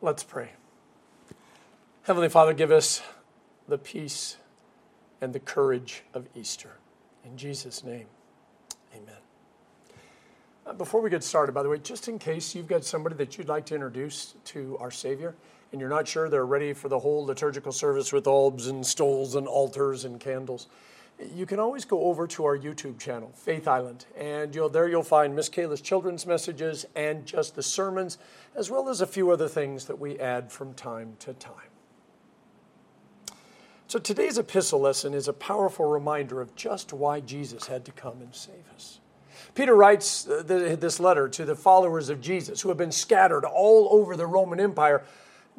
[0.00, 0.52] Let's pray.
[2.02, 3.02] Heavenly Father, give us
[3.66, 4.36] the peace
[5.20, 6.76] and the courage of Easter.
[7.24, 8.06] In Jesus' name,
[8.94, 9.16] amen.
[10.64, 13.36] Uh, before we get started, by the way, just in case you've got somebody that
[13.36, 15.34] you'd like to introduce to our Savior
[15.72, 19.34] and you're not sure they're ready for the whole liturgical service with albs and stoles
[19.34, 20.68] and altars and candles,
[21.34, 25.02] you can always go over to our YouTube channel, Faith Island, and you'll, there you'll
[25.02, 28.18] find Miss Kayla's children's messages and just the sermons,
[28.54, 31.54] as well as a few other things that we add from time to time.
[33.88, 38.20] So today's epistle lesson is a powerful reminder of just why Jesus had to come
[38.20, 39.00] and save us.
[39.54, 43.88] Peter writes uh, this letter to the followers of Jesus who have been scattered all
[43.90, 45.04] over the Roman Empire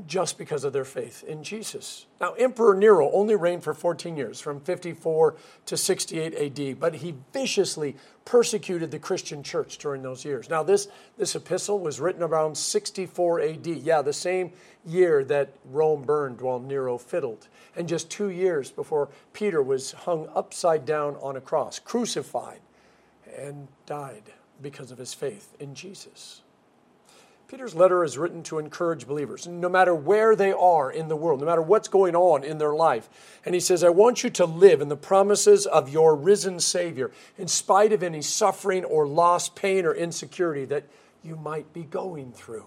[0.08, 2.06] just because of their faith in Jesus.
[2.22, 5.36] Now, Emperor Nero only reigned for 14 years, from 54
[5.66, 10.50] to 68 AD, but he viciously persecuted the Christian church during those years.
[10.50, 14.52] Now, this, this epistle was written around 64 AD, yeah, the same
[14.86, 20.30] year that Rome burned while Nero fiddled, and just two years before Peter was hung
[20.34, 22.62] upside down on a cross, crucified,
[23.38, 24.24] and died
[24.62, 26.42] because of his faith in Jesus.
[27.50, 31.40] Peter's letter is written to encourage believers, no matter where they are in the world,
[31.40, 33.10] no matter what's going on in their life.
[33.44, 37.10] And he says, I want you to live in the promises of your risen Savior,
[37.40, 40.84] in spite of any suffering or loss, pain, or insecurity that
[41.24, 42.66] you might be going through.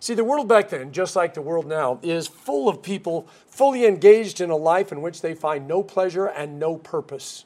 [0.00, 3.84] See, the world back then, just like the world now, is full of people fully
[3.84, 7.44] engaged in a life in which they find no pleasure and no purpose.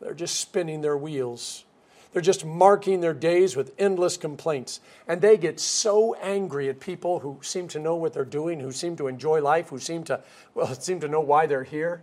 [0.00, 1.64] They're just spinning their wheels
[2.14, 4.78] they're just marking their days with endless complaints.
[5.08, 8.70] And they get so angry at people who seem to know what they're doing, who
[8.70, 10.20] seem to enjoy life, who seem to,
[10.54, 12.02] well, seem to know why they're here.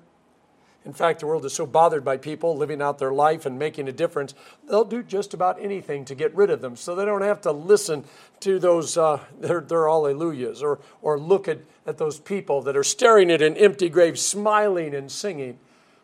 [0.84, 3.88] In fact, the world is so bothered by people living out their life and making
[3.88, 4.34] a difference,
[4.68, 7.54] they'll do just about anything to get rid of them so they don't have to
[7.54, 8.04] listen
[8.42, 12.84] to those, uh, their, their alleluias or, or look at, at those people that are
[12.84, 15.58] staring at an empty grave, smiling and singing.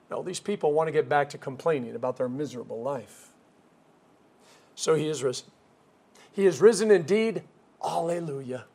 [0.10, 3.27] No, these people want to get back to complaining about their miserable life
[4.78, 5.48] so he is risen.
[6.32, 7.42] He is risen indeed.
[7.84, 8.66] Alleluia.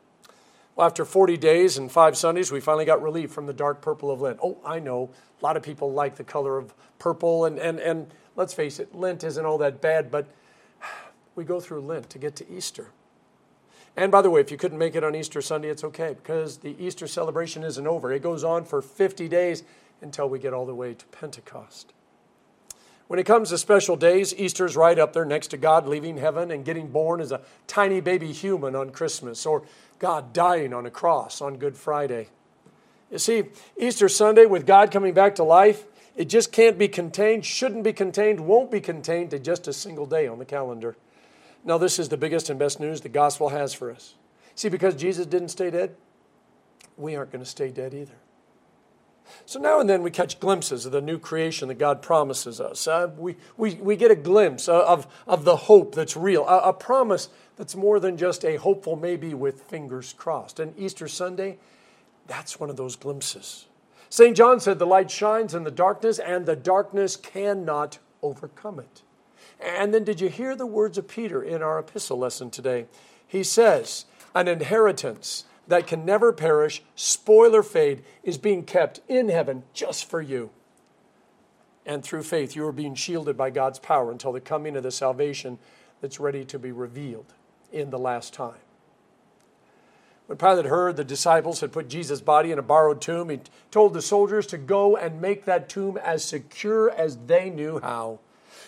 [0.74, 4.10] Well, after 40 days and five Sundays, we finally got relief from the dark purple
[4.10, 4.40] of Lent.
[4.42, 5.10] Oh, I know.
[5.40, 8.92] A lot of people like the color of purple, and, and, and let's face it,
[8.92, 10.26] Lent isn't all that bad, but
[11.36, 12.88] we go through Lent to get to Easter.
[13.96, 16.56] And by the way, if you couldn't make it on Easter Sunday, it's okay because
[16.58, 18.12] the Easter celebration isn't over.
[18.12, 19.62] It goes on for 50 days
[20.00, 21.92] until we get all the way to Pentecost.
[23.08, 26.50] When it comes to special days, Easter's right up there next to God leaving heaven
[26.50, 29.64] and getting born as a tiny baby human on Christmas, or
[29.98, 32.28] God dying on a cross on Good Friday.
[33.10, 33.44] You see,
[33.76, 35.84] Easter Sunday, with God coming back to life,
[36.16, 40.06] it just can't be contained, shouldn't be contained, won't be contained to just a single
[40.06, 40.96] day on the calendar.
[41.64, 44.14] Now, this is the biggest and best news the gospel has for us.
[44.54, 45.94] See, because Jesus didn't stay dead,
[46.96, 48.14] we aren't going to stay dead either.
[49.46, 52.86] So now and then we catch glimpses of the new creation that God promises us.
[52.86, 56.72] Uh, we, we, we get a glimpse of, of the hope that's real, a, a
[56.72, 60.60] promise that's more than just a hopeful maybe with fingers crossed.
[60.60, 61.58] And Easter Sunday,
[62.26, 63.66] that's one of those glimpses.
[64.08, 64.36] St.
[64.36, 69.02] John said, The light shines in the darkness, and the darkness cannot overcome it.
[69.58, 72.86] And then, did you hear the words of Peter in our epistle lesson today?
[73.26, 74.04] He says,
[74.34, 80.04] An inheritance that can never perish, spoil or fade, is being kept in heaven just
[80.04, 80.50] for you.
[81.86, 84.90] And through faith, you are being shielded by God's power until the coming of the
[84.90, 85.58] salvation
[86.02, 87.32] that's ready to be revealed
[87.72, 88.60] in the last time.
[90.26, 93.40] When Pilate heard the disciples had put Jesus' body in a borrowed tomb, he
[93.70, 98.18] told the soldiers to go and make that tomb as secure as they knew how.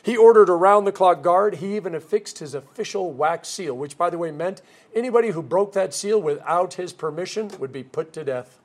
[0.05, 1.57] He ordered a round the clock guard.
[1.57, 4.61] He even affixed his official wax seal, which, by the way, meant
[4.95, 8.59] anybody who broke that seal without his permission would be put to death.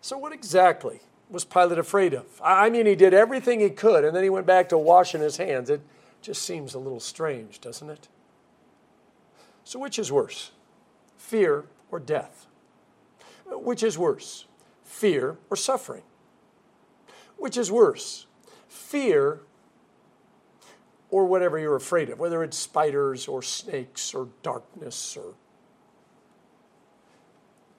[0.00, 2.24] So, what exactly was Pilate afraid of?
[2.42, 5.36] I mean, he did everything he could, and then he went back to washing his
[5.36, 5.68] hands.
[5.68, 5.82] It
[6.22, 8.08] just seems a little strange, doesn't it?
[9.64, 10.52] So, which is worse,
[11.18, 12.46] fear or death?
[13.46, 14.46] Which is worse,
[14.82, 16.04] fear or suffering?
[17.36, 18.24] Which is worse,
[18.66, 19.40] fear
[21.10, 25.34] or whatever you're afraid of, whether it's spiders or snakes or darkness or.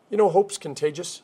[0.10, 1.22] You know, hope's contagious.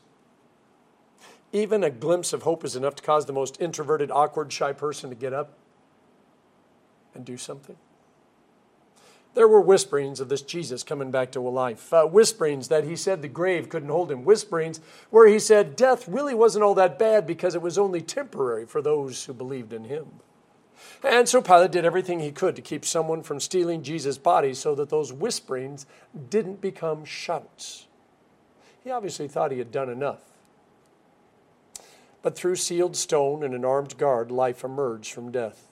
[1.52, 5.10] Even a glimpse of hope is enough to cause the most introverted, awkward, shy person
[5.10, 5.54] to get up
[7.14, 7.76] and do something.
[9.34, 13.22] There were whisperings of this Jesus coming back to life, uh, whisperings that he said
[13.22, 17.28] the grave couldn't hold him, whisperings where he said death really wasn't all that bad
[17.28, 20.08] because it was only temporary for those who believed in him.
[21.04, 24.76] And so Pilate did everything he could to keep someone from stealing Jesus' body so
[24.76, 25.86] that those whisperings
[26.30, 27.88] didn't become shouts.
[28.84, 30.22] he obviously thought he had done enough.
[32.22, 35.68] But through sealed stone and an armed guard, life emerged from death.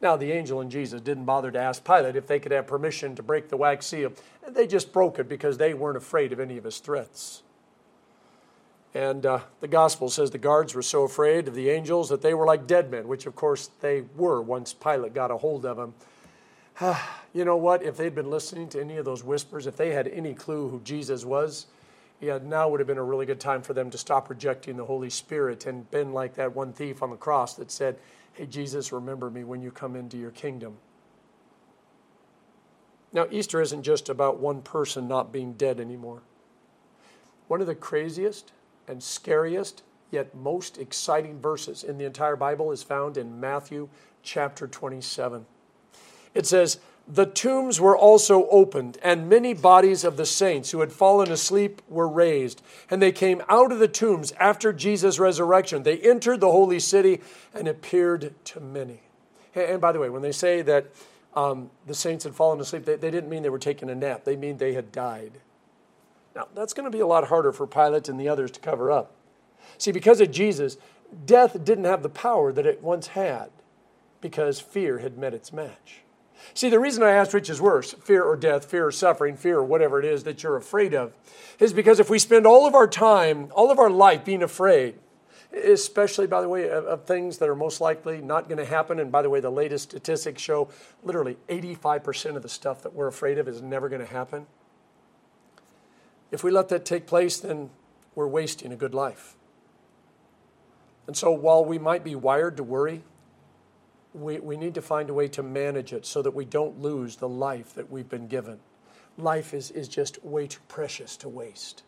[0.00, 3.16] Now, the angel and Jesus didn't bother to ask Pilate if they could have permission
[3.16, 4.12] to break the wax seal.
[4.46, 7.42] They just broke it because they weren't afraid of any of his threats.
[8.94, 12.34] And uh, the gospel says the guards were so afraid of the angels that they
[12.34, 15.76] were like dead men, which of course they were once Pilate got a hold of
[15.76, 15.94] them.
[17.32, 17.82] you know what?
[17.82, 20.80] If they'd been listening to any of those whispers, if they had any clue who
[20.80, 21.66] Jesus was,
[22.20, 24.84] yeah, now would have been a really good time for them to stop rejecting the
[24.84, 27.98] Holy Spirit and been like that one thief on the cross that said,
[28.32, 30.76] Hey, Jesus, remember me when you come into your kingdom.
[33.12, 36.22] Now, Easter isn't just about one person not being dead anymore.
[37.46, 38.52] One of the craziest
[38.88, 43.88] and scariest, yet most exciting verses in the entire Bible is found in Matthew
[44.22, 45.46] chapter 27.
[46.34, 50.92] It says, The tombs were also opened, and many bodies of the saints who had
[50.92, 52.62] fallen asleep were raised.
[52.90, 55.82] And they came out of the tombs after Jesus' resurrection.
[55.82, 57.20] They entered the holy city
[57.54, 59.00] and appeared to many.
[59.54, 60.86] And by the way, when they say that
[61.34, 64.24] um, the saints had fallen asleep, they, they didn't mean they were taking a nap,
[64.24, 65.32] they mean they had died.
[66.38, 68.92] Now, that's going to be a lot harder for Pilate and the others to cover
[68.92, 69.10] up.
[69.76, 70.76] See, because of Jesus,
[71.26, 73.50] death didn't have the power that it once had
[74.20, 76.02] because fear had met its match.
[76.54, 79.58] See, the reason I asked which is worse, fear or death, fear or suffering, fear
[79.58, 81.12] or whatever it is that you're afraid of,
[81.58, 84.94] is because if we spend all of our time, all of our life being afraid,
[85.52, 89.00] especially, by the way, of, of things that are most likely not going to happen,
[89.00, 90.68] and by the way, the latest statistics show
[91.02, 94.46] literally 85% of the stuff that we're afraid of is never going to happen.
[96.30, 97.70] If we let that take place, then
[98.14, 99.34] we're wasting a good life.
[101.06, 103.02] And so while we might be wired to worry,
[104.12, 107.16] we, we need to find a way to manage it so that we don't lose
[107.16, 108.58] the life that we've been given.
[109.16, 111.82] Life is, is just way too precious to waste.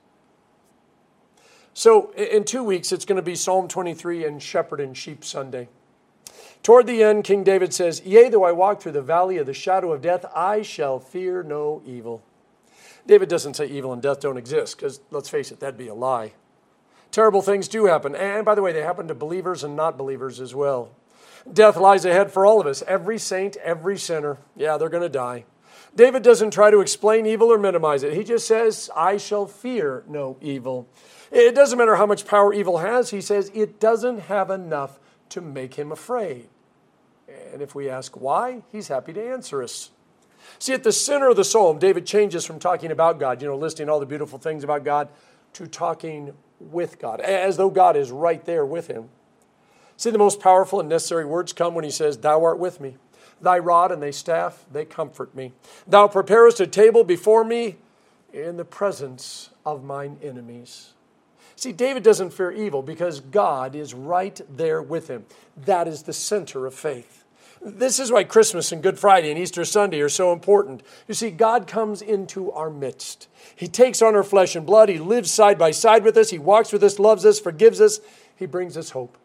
[1.72, 5.68] So, in two weeks, it's going to be Psalm 23 and Shepherd and Sheep Sunday.
[6.62, 9.54] Toward the end, King David says, Yea, though I walk through the valley of the
[9.54, 12.22] shadow of death, I shall fear no evil.
[13.06, 15.94] David doesn't say evil and death don't exist, because let's face it, that'd be a
[15.94, 16.32] lie.
[17.10, 18.14] Terrible things do happen.
[18.14, 20.90] And by the way, they happen to believers and not believers as well.
[21.50, 22.82] Death lies ahead for all of us.
[22.86, 24.38] Every saint, every sinner.
[24.56, 25.44] Yeah, they're going to die.
[25.96, 28.12] David doesn't try to explain evil or minimize it.
[28.12, 30.88] He just says, I shall fear no evil.
[31.32, 34.98] It doesn't matter how much power evil has, he says it doesn't have enough
[35.30, 36.48] to make him afraid.
[37.52, 39.90] And if we ask why, he's happy to answer us.
[40.58, 43.56] See, at the center of the psalm, David changes from talking about God, you know,
[43.56, 45.08] listing all the beautiful things about God,
[45.54, 49.08] to talking with God, as though God is right there with him.
[49.96, 52.96] See, the most powerful and necessary words come when he says, Thou art with me.
[53.40, 55.52] Thy rod and thy staff, they comfort me.
[55.86, 57.76] Thou preparest a table before me
[58.32, 60.92] in the presence of mine enemies.
[61.56, 65.26] See, David doesn't fear evil because God is right there with him.
[65.56, 67.24] That is the center of faith.
[67.62, 70.82] This is why Christmas and Good Friday and Easter Sunday are so important.
[71.06, 73.28] You see, God comes into our midst.
[73.54, 74.88] He takes on our flesh and blood.
[74.88, 76.30] He lives side by side with us.
[76.30, 78.00] He walks with us, loves us, forgives us.
[78.34, 79.18] He brings us hope.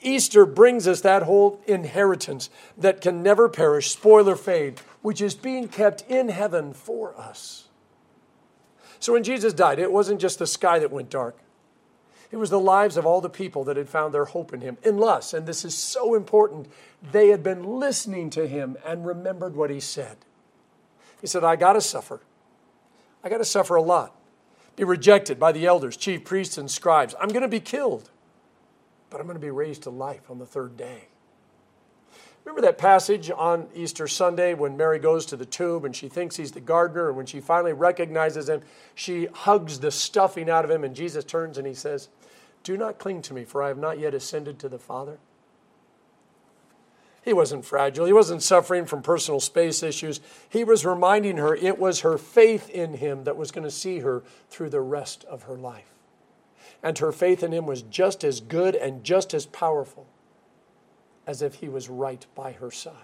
[0.00, 2.48] Easter brings us that whole inheritance
[2.78, 7.68] that can never perish, spoil, or fade, which is being kept in heaven for us.
[8.98, 11.36] So when Jesus died, it wasn't just the sky that went dark.
[12.32, 14.78] It was the lives of all the people that had found their hope in him,
[14.84, 16.66] unless, and this is so important,
[17.12, 20.16] they had been listening to him and remembered what he said.
[21.20, 22.22] He said, I got to suffer.
[23.22, 24.16] I got to suffer a lot.
[24.76, 27.14] Be rejected by the elders, chief priests, and scribes.
[27.20, 28.08] I'm going to be killed,
[29.10, 31.08] but I'm going to be raised to life on the third day.
[32.44, 36.36] Remember that passage on Easter Sunday when Mary goes to the tomb and she thinks
[36.36, 38.62] he's the gardener, and when she finally recognizes him,
[38.94, 42.08] she hugs the stuffing out of him, and Jesus turns and he says,
[42.62, 45.18] Do not cling to me, for I have not yet ascended to the Father.
[47.24, 48.06] He wasn't fragile.
[48.06, 50.20] He wasn't suffering from personal space issues.
[50.48, 54.00] He was reminding her it was her faith in him that was going to see
[54.00, 55.92] her through the rest of her life.
[56.82, 60.06] And her faith in him was just as good and just as powerful
[61.26, 62.94] as if he was right by her side.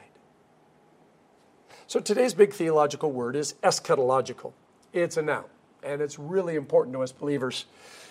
[1.86, 4.52] So today's big theological word is eschatological.
[4.92, 5.44] It's a noun,
[5.82, 7.66] and it's really important to us believers.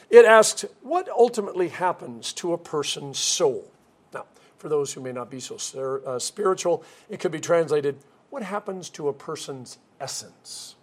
[0.09, 3.71] It asks, what ultimately happens to a person's soul?
[4.13, 4.25] Now,
[4.57, 7.97] for those who may not be so uh, spiritual, it could be translated,
[8.29, 10.75] what happens to a person's essence?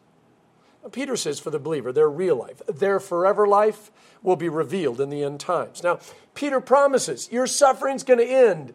[0.93, 3.91] Peter says for the believer, their real life, their forever life
[4.23, 5.83] will be revealed in the end times.
[5.83, 5.99] Now,
[6.35, 8.75] Peter promises your suffering's going to end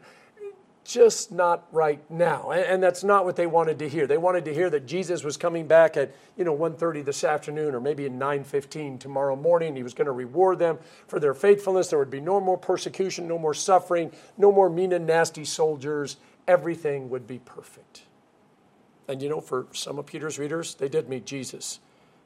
[0.90, 2.50] just not right now.
[2.50, 4.08] And, and, that's not what they wanted to hear.
[4.08, 7.76] They wanted to hear that Jesus was coming back at, you know, 1.30 this afternoon
[7.76, 9.76] or maybe at 9.15 tomorrow morning.
[9.76, 11.90] He was going to reward them for their faithfulness.
[11.90, 16.18] There would be no more persecution, no more suffering, no more mean and nasty soldiers.
[16.48, 18.04] Everything would be perfect.
[19.08, 21.80] And you know, for some of Peter's readers, they did meet Jesus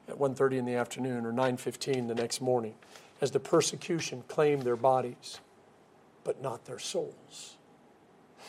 [0.08, 2.74] at 1.30 in the afternoon or 9.15 the next morning
[3.20, 5.40] as the persecution claimed their bodies,
[6.24, 7.56] but not their souls.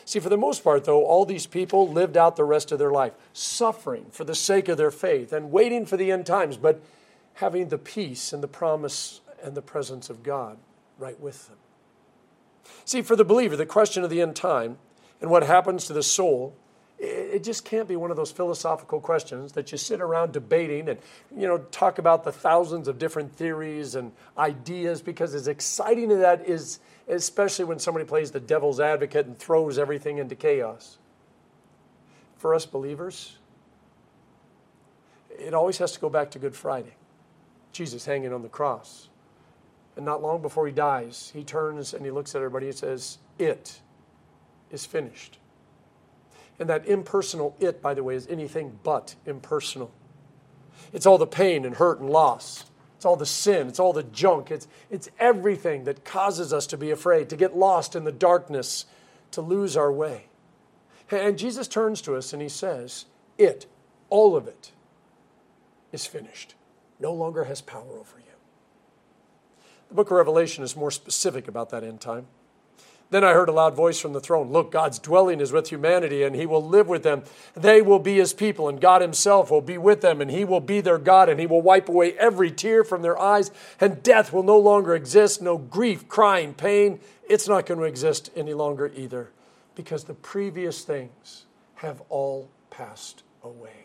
[0.03, 2.91] See, for the most part, though, all these people lived out the rest of their
[2.91, 6.81] life, suffering for the sake of their faith and waiting for the end times, but
[7.35, 10.57] having the peace and the promise and the presence of God
[10.97, 11.57] right with them.
[12.83, 14.77] See, for the believer, the question of the end time
[15.21, 16.55] and what happens to the soul
[17.35, 20.97] it just can't be one of those philosophical questions that you sit around debating and
[21.35, 26.19] you know talk about the thousands of different theories and ideas because as exciting as
[26.19, 30.97] that is especially when somebody plays the devil's advocate and throws everything into chaos
[32.37, 33.37] for us believers
[35.37, 36.95] it always has to go back to good friday.
[37.73, 39.09] Jesus hanging on the cross.
[39.97, 43.17] And not long before he dies he turns and he looks at everybody and says
[43.37, 43.81] it
[44.71, 45.39] is finished
[46.59, 49.91] and that impersonal it, by the way, is anything but impersonal.
[50.93, 52.65] It's all the pain and hurt and loss.
[52.95, 53.67] It's all the sin.
[53.67, 54.51] It's all the junk.
[54.51, 58.85] It's, it's everything that causes us to be afraid, to get lost in the darkness,
[59.31, 60.25] to lose our way.
[61.11, 63.05] And Jesus turns to us and he says,
[63.37, 63.67] It,
[64.09, 64.71] all of it,
[65.91, 66.55] is finished.
[66.99, 68.33] No longer has power over you.
[69.89, 72.27] The book of Revelation is more specific about that end time.
[73.11, 76.23] Then I heard a loud voice from the throne Look, God's dwelling is with humanity,
[76.23, 77.23] and He will live with them.
[77.53, 80.59] They will be His people, and God Himself will be with them, and He will
[80.59, 84.33] be their God, and He will wipe away every tear from their eyes, and death
[84.33, 85.41] will no longer exist.
[85.41, 86.99] No grief, crying, pain.
[87.29, 89.29] It's not going to exist any longer either,
[89.75, 91.45] because the previous things
[91.75, 93.84] have all passed away.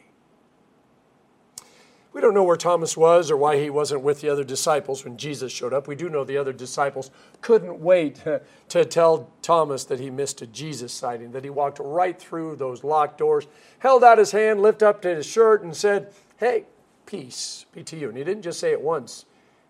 [2.12, 5.16] We don't know where Thomas was or why he wasn't with the other disciples when
[5.16, 5.86] Jesus showed up.
[5.86, 8.20] We do know the other disciples couldn't wait
[8.68, 12.82] to tell Thomas that he missed a Jesus sighting, that he walked right through those
[12.82, 13.46] locked doors,
[13.78, 16.64] held out his hand, lifted up to his shirt, and said, Hey,
[17.06, 18.08] peace be to you.
[18.08, 19.26] And he didn't just say it once,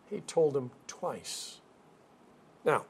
[0.09, 1.59] he told him twice.
[2.65, 2.85] Now,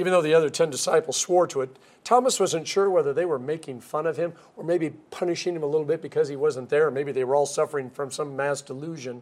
[0.00, 3.38] even though the other 10 disciples swore to it, Thomas wasn't sure whether they were
[3.38, 6.90] making fun of him or maybe punishing him a little bit because he wasn't there.
[6.90, 9.20] Maybe they were all suffering from some mass delusion.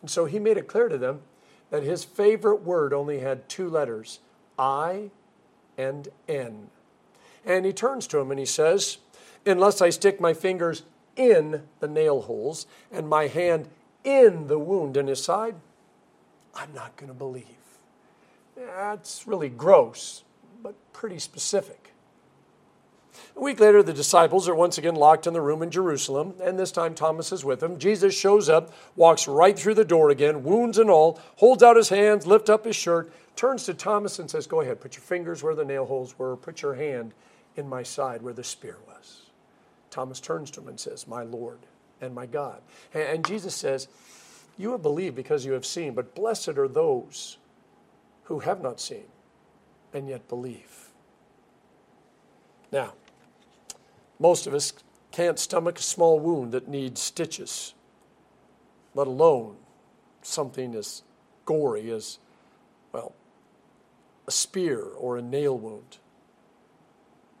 [0.00, 1.20] And so he made it clear to them
[1.68, 4.20] that his favorite word only had two letters
[4.58, 5.10] I
[5.76, 6.68] and N.
[7.44, 8.96] And he turns to him and he says,
[9.44, 10.84] Unless I stick my fingers
[11.16, 13.68] in the nail holes and my hand
[14.04, 15.56] in the wound in his side,
[16.54, 17.63] I'm not going to believe.
[18.56, 20.22] That's really gross,
[20.62, 21.84] but pretty specific.
[23.36, 26.58] A week later, the disciples are once again locked in the room in Jerusalem, and
[26.58, 27.78] this time Thomas is with them.
[27.78, 31.88] Jesus shows up, walks right through the door again, wounds and all, holds out his
[31.88, 35.42] hands, lifts up his shirt, turns to Thomas and says, Go ahead, put your fingers
[35.42, 37.12] where the nail holes were, put your hand
[37.56, 39.22] in my side where the spear was.
[39.90, 41.58] Thomas turns to him and says, My Lord
[42.00, 42.62] and my God.
[42.92, 43.88] And Jesus says,
[44.56, 47.38] You have believed because you have seen, but blessed are those
[48.24, 49.06] who have not seen
[49.92, 50.90] and yet believe.
[52.72, 52.94] Now,
[54.18, 54.72] most of us
[55.12, 57.74] can't stomach a small wound that needs stitches,
[58.94, 59.56] let alone
[60.22, 61.02] something as
[61.44, 62.18] gory as,
[62.92, 63.14] well,
[64.26, 65.98] a spear or a nail wound.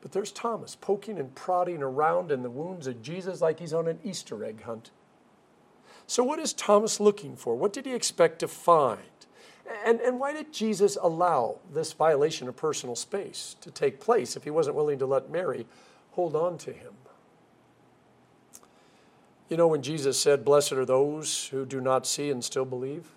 [0.00, 3.88] But there's Thomas poking and prodding around in the wounds of Jesus like he's on
[3.88, 4.90] an Easter egg hunt.
[6.06, 7.56] So, what is Thomas looking for?
[7.56, 9.00] What did he expect to find?
[9.84, 14.44] And, and why did Jesus allow this violation of personal space to take place if
[14.44, 15.66] he wasn't willing to let Mary
[16.14, 16.92] hold on to him.
[19.48, 23.08] You know, when Jesus said, Blessed are those who do not see and still believe,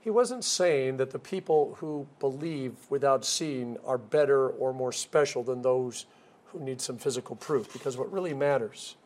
[0.00, 5.42] he wasn't saying that the people who believe without seeing are better or more special
[5.42, 6.06] than those
[6.46, 7.72] who need some physical proof.
[7.72, 8.96] Because what really matters,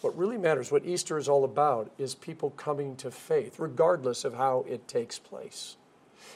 [0.00, 4.34] what really matters, what Easter is all about, is people coming to faith, regardless of
[4.34, 5.76] how it takes place.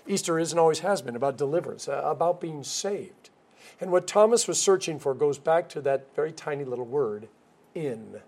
[0.07, 3.31] Easter is and always has been about deliverance, uh, about being saved.
[3.81, 7.29] And what Thomas was searching for goes back to that very tiny little word,
[7.75, 8.21] in.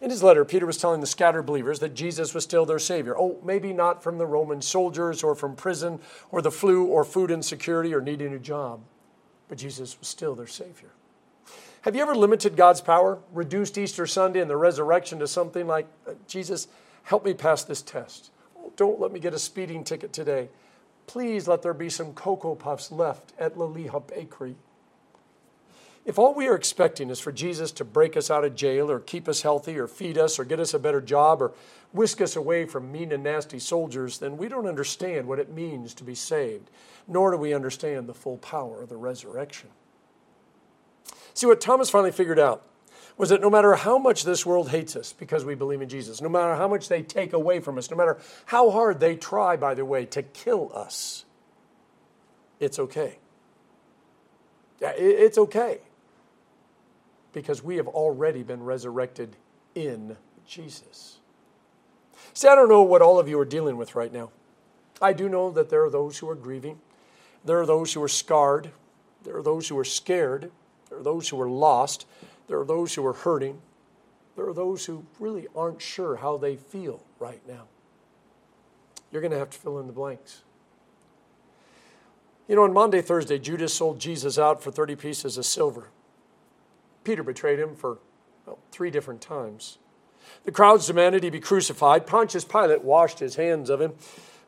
[0.00, 3.16] In his letter, Peter was telling the scattered believers that Jesus was still their Savior.
[3.18, 5.98] Oh, maybe not from the Roman soldiers or from prison
[6.30, 8.80] or the flu or food insecurity or needing a job,
[9.48, 10.90] but Jesus was still their Savior.
[11.82, 15.88] Have you ever limited God's power, reduced Easter Sunday and the resurrection to something like,
[16.28, 16.68] Jesus,
[17.02, 18.30] help me pass this test?
[18.76, 20.48] Don't let me get a speeding ticket today.
[21.08, 24.54] Please let there be some Cocoa Puffs left at Liliha Bakery.
[26.04, 29.00] If all we are expecting is for Jesus to break us out of jail or
[29.00, 31.52] keep us healthy or feed us or get us a better job or
[31.90, 35.94] whisk us away from mean and nasty soldiers, then we don't understand what it means
[35.94, 36.70] to be saved,
[37.08, 39.68] nor do we understand the full power of the resurrection.
[41.34, 42.64] See, what Thomas finally figured out
[43.16, 46.20] was that no matter how much this world hates us because we believe in Jesus,
[46.20, 49.56] no matter how much they take away from us, no matter how hard they try,
[49.56, 51.24] by the way, to kill us,
[52.58, 53.18] it's okay.
[54.80, 55.80] It's okay
[57.32, 59.36] because we have already been resurrected
[59.74, 61.18] in Jesus.
[62.34, 64.30] See, I don't know what all of you are dealing with right now.
[65.00, 66.80] I do know that there are those who are grieving,
[67.44, 68.70] there are those who are scarred,
[69.24, 70.50] there are those who are scared,
[70.92, 72.06] there are those who are lost,
[72.48, 73.62] there are those who are hurting,
[74.36, 77.64] there are those who really aren't sure how they feel right now.
[79.10, 80.42] You're going to have to fill in the blanks.
[82.46, 85.88] You know, on Maundy, Thursday, Judas sold Jesus out for 30 pieces of silver.
[87.04, 87.98] Peter betrayed him for
[88.44, 89.78] well, three different times.
[90.44, 92.06] The crowds demanded he be crucified.
[92.06, 93.94] Pontius Pilate washed his hands of him.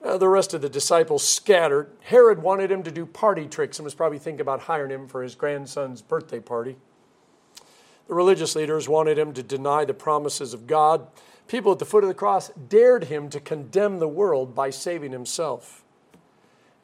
[0.04, 1.90] Uh, the rest of the disciples scattered.
[2.02, 5.22] Herod wanted him to do party tricks and was probably thinking about hiring him for
[5.22, 6.76] his grandson's birthday party.
[8.06, 11.06] The religious leaders wanted him to deny the promises of God.
[11.48, 15.12] People at the foot of the cross dared him to condemn the world by saving
[15.12, 15.82] himself.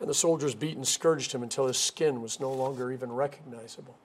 [0.01, 3.97] And the soldiers beat and scourged him until his skin was no longer even recognizable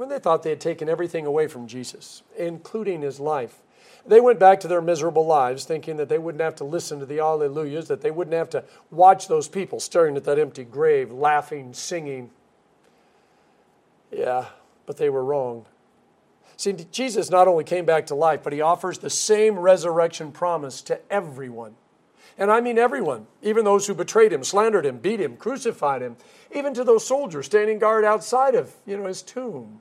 [0.00, 3.60] when they thought they had taken everything away from Jesus, including his life.
[4.06, 7.06] They went back to their miserable lives, thinking that they wouldn't have to listen to
[7.06, 11.12] the Alleluias, that they wouldn't have to watch those people staring at that empty grave,
[11.12, 12.30] laughing, singing.
[14.10, 14.46] Yeah,
[14.86, 15.66] but they were wrong.
[16.56, 20.82] See, Jesus not only came back to life, but he offers the same resurrection promise
[20.82, 21.74] to everyone.
[22.36, 26.16] And I mean everyone, even those who betrayed him, slandered him, beat him, crucified him,
[26.54, 29.80] even to those soldiers standing guard outside of, you know, his tomb.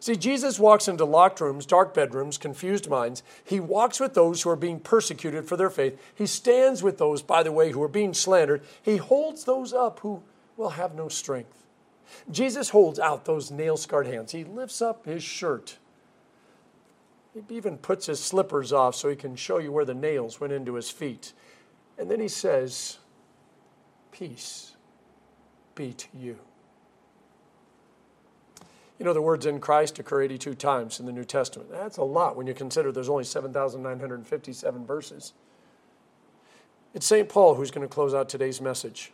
[0.00, 3.22] See, Jesus walks into locked rooms, dark bedrooms, confused minds.
[3.44, 6.00] He walks with those who are being persecuted for their faith.
[6.14, 8.62] He stands with those, by the way, who are being slandered.
[8.82, 10.22] He holds those up who
[10.56, 11.64] will have no strength.
[12.30, 14.32] Jesus holds out those nail scarred hands.
[14.32, 15.78] He lifts up his shirt.
[17.34, 20.52] He even puts his slippers off so he can show you where the nails went
[20.52, 21.32] into his feet.
[21.98, 22.98] And then he says,
[24.12, 24.76] Peace
[25.74, 26.38] be to you.
[28.98, 31.70] You know, the words in Christ occur 82 times in the New Testament.
[31.70, 35.32] That's a lot when you consider there's only 7,957 verses.
[36.94, 37.28] It's St.
[37.28, 39.12] Paul who's going to close out today's message.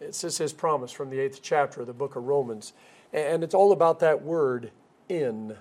[0.00, 2.72] Is his promise from the eighth chapter of the book of Romans.
[3.12, 4.72] And it's all about that word,
[5.08, 5.56] in.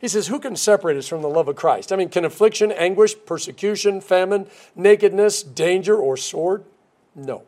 [0.00, 1.92] He says, Who can separate us from the love of Christ?
[1.92, 6.64] I mean, can affliction, anguish, persecution, famine, nakedness, danger, or sword?
[7.14, 7.44] No.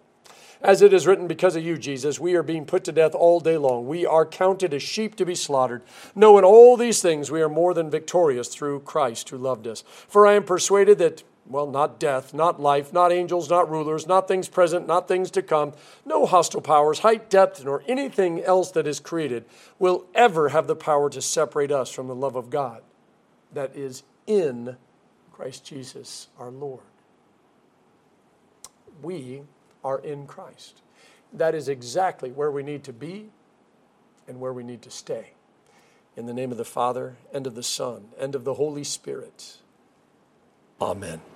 [0.63, 3.41] As it is written, because of you, Jesus, we are being put to death all
[3.41, 3.87] day long.
[3.87, 5.83] We are counted as sheep to be slaughtered.
[6.15, 9.85] No, in all these things we are more than victorious through Christ who loved us.
[10.09, 14.29] For I am persuaded that, well, not death, not life, not angels, not rulers, not
[14.29, 18.87] things present, not things to come, no hostile powers, height, depth, nor anything else that
[18.87, 19.45] is created
[19.79, 22.83] will ever have the power to separate us from the love of God
[23.53, 24.77] that is in
[25.33, 26.81] Christ Jesus our Lord.
[29.03, 29.43] We
[29.87, 30.83] are in Christ.
[31.33, 33.31] That is exactly where we need to be
[34.27, 35.35] and where we need to stay.
[36.17, 39.59] In the name of the Father, and of the Son, and of the Holy Spirit.
[40.81, 41.21] Amen.